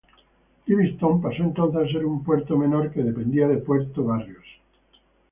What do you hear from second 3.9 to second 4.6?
Barrios.